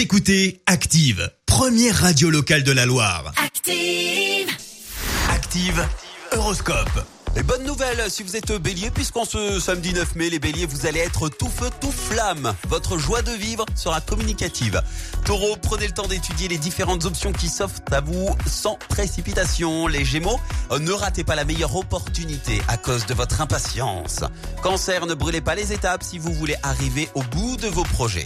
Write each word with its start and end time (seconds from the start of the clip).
Vous 0.00 0.04
écoutez 0.04 0.62
Active, 0.64 1.30
première 1.44 1.94
radio 1.94 2.30
locale 2.30 2.62
de 2.62 2.72
la 2.72 2.86
Loire. 2.86 3.34
Active. 3.36 4.48
Active, 5.28 5.86
Horoscope. 6.32 7.06
Et 7.36 7.42
bonne 7.42 7.64
nouvelle 7.64 8.10
si 8.10 8.22
vous 8.22 8.34
êtes 8.34 8.50
bélier, 8.50 8.90
puisqu'en 8.90 9.26
ce 9.26 9.60
samedi 9.60 9.92
9 9.92 10.14
mai, 10.16 10.30
les 10.30 10.38
béliers, 10.38 10.64
vous 10.64 10.86
allez 10.86 11.00
être 11.00 11.28
tout 11.28 11.50
feu, 11.50 11.68
tout 11.82 11.92
flamme. 11.92 12.54
Votre 12.70 12.96
joie 12.96 13.20
de 13.20 13.32
vivre 13.32 13.66
sera 13.74 14.00
communicative. 14.00 14.80
Taureau, 15.26 15.56
prenez 15.60 15.86
le 15.86 15.92
temps 15.92 16.08
d'étudier 16.08 16.48
les 16.48 16.56
différentes 16.56 17.04
options 17.04 17.32
qui 17.32 17.50
s'offrent 17.50 17.82
à 17.90 18.00
vous 18.00 18.34
sans 18.46 18.78
précipitation. 18.88 19.86
Les 19.86 20.06
gémeaux, 20.06 20.40
euh, 20.70 20.78
ne 20.78 20.92
ratez 20.92 21.24
pas 21.24 21.34
la 21.34 21.44
meilleure 21.44 21.76
opportunité 21.76 22.62
à 22.68 22.78
cause 22.78 23.04
de 23.04 23.12
votre 23.12 23.42
impatience. 23.42 24.20
Cancer, 24.62 25.04
ne 25.04 25.12
brûlez 25.12 25.42
pas 25.42 25.54
les 25.54 25.74
étapes 25.74 26.02
si 26.02 26.18
vous 26.18 26.32
voulez 26.32 26.56
arriver 26.62 27.10
au 27.14 27.22
bout 27.22 27.58
de 27.58 27.68
vos 27.68 27.84
projets. 27.84 28.24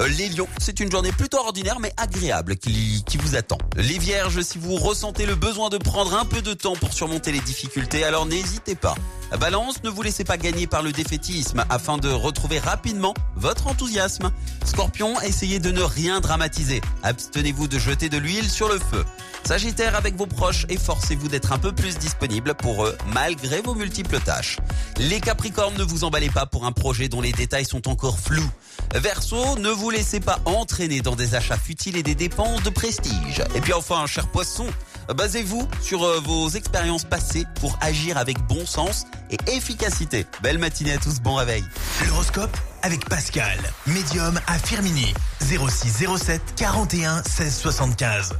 Euh, 0.00 0.08
Les 0.08 0.28
lions, 0.28 0.48
c'est 0.58 0.80
une 0.80 0.90
journée 0.90 1.12
plutôt 1.12 1.38
ordinaire 1.38 1.78
mais 1.78 1.92
agréable 1.96 2.56
qui, 2.56 3.04
qui 3.06 3.16
vous 3.16 3.36
attend. 3.36 3.58
Les 3.76 3.98
vierges, 3.98 4.40
si 4.42 4.58
vous 4.58 4.74
ressentez 4.74 5.24
le 5.24 5.34
besoin 5.36 5.68
de 5.68 5.78
prendre 5.78 6.14
un 6.14 6.24
peu 6.24 6.42
de 6.42 6.52
temps 6.52 6.74
pour 6.74 6.92
surmonter 6.92 7.30
les 7.30 7.40
difficultés, 7.40 8.04
alors 8.04 8.26
n'hésitez 8.26 8.74
pas. 8.74 8.94
Balance, 9.38 9.82
ne 9.82 9.90
vous 9.90 10.02
laissez 10.02 10.24
pas 10.24 10.36
gagner 10.36 10.66
par 10.66 10.82
le 10.82 10.92
défaitisme 10.92 11.64
afin 11.68 11.98
de 11.98 12.08
retrouver 12.08 12.58
rapidement 12.58 13.14
votre 13.36 13.66
enthousiasme. 13.66 14.30
Scorpion, 14.64 15.20
essayez 15.22 15.58
de 15.58 15.70
ne 15.70 15.82
rien 15.82 16.20
dramatiser. 16.20 16.80
Abstenez-vous 17.02 17.66
de 17.66 17.78
jeter 17.78 18.08
de 18.08 18.18
l'huile 18.18 18.48
sur 18.48 18.68
le 18.68 18.78
feu. 18.78 19.04
Sagittaire, 19.44 19.94
avec 19.96 20.16
vos 20.16 20.26
proches, 20.26 20.64
efforcez-vous 20.68 21.28
d'être 21.28 21.52
un 21.52 21.58
peu 21.58 21.72
plus 21.72 21.98
disponible 21.98 22.54
pour 22.54 22.86
eux 22.86 22.96
malgré 23.12 23.60
vos 23.60 23.74
multiples 23.74 24.20
tâches. 24.20 24.58
Les 24.98 25.20
Capricornes, 25.20 25.76
ne 25.76 25.84
vous 25.84 26.04
emballez 26.04 26.30
pas 26.30 26.46
pour 26.46 26.64
un 26.64 26.72
projet 26.72 27.08
dont 27.08 27.20
les 27.20 27.32
détails 27.32 27.66
sont 27.66 27.88
encore 27.88 28.18
flous. 28.18 28.48
Verseau, 28.94 29.58
ne 29.58 29.68
vous 29.70 29.83
laissez 29.90 30.20
pas 30.20 30.38
entraîner 30.44 31.00
dans 31.00 31.16
des 31.16 31.34
achats 31.34 31.58
futiles 31.58 31.96
et 31.96 32.02
des 32.02 32.14
dépenses 32.14 32.62
de 32.62 32.70
prestige. 32.70 33.42
Et 33.54 33.60
puis 33.60 33.72
enfin, 33.72 34.06
cher 34.06 34.28
poisson, 34.28 34.66
basez-vous 35.14 35.68
sur 35.82 36.04
euh, 36.04 36.20
vos 36.20 36.48
expériences 36.50 37.04
passées 37.04 37.44
pour 37.60 37.78
agir 37.80 38.16
avec 38.16 38.38
bon 38.46 38.66
sens 38.66 39.06
et 39.30 39.36
efficacité. 39.50 40.26
Belle 40.42 40.58
matinée 40.58 40.92
à 40.92 40.98
tous, 40.98 41.20
bon 41.20 41.34
réveil. 41.34 41.64
L'horoscope 42.06 42.56
avec 42.82 43.08
Pascal, 43.08 43.58
médium 43.86 44.40
à 44.46 44.58
Firmini. 44.58 45.12
06 45.40 46.06
07 46.18 46.40
41 46.56 47.22
16 47.22 47.56
75. 47.56 48.34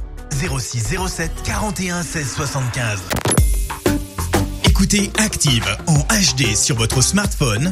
06 0.59 0.95
07 1.07 1.31
41 1.43 2.03
16 2.03 2.33
75. 2.33 3.01
Écoutez 4.63 5.11
Active 5.17 5.65
en 5.87 5.99
HD 5.99 6.55
sur 6.55 6.75
votre 6.75 7.01
smartphone, 7.01 7.71